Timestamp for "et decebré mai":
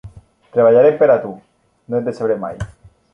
2.01-2.57